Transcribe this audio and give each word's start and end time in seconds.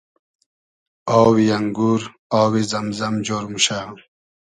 آوی 1.19 1.47
انگور 1.57 2.01
آوی 2.41 2.63
زئم 2.69 2.87
زئم 2.97 3.15
جۉر 3.25 3.43
موشۂ 3.51 3.79